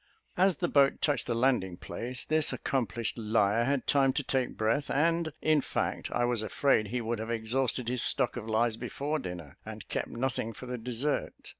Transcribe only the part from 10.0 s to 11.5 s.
nothing for the dessert.